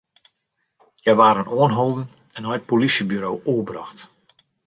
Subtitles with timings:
[1.01, 2.05] Hja waarden oanholden
[2.35, 3.99] en nei it polysjeburo oerbrocht.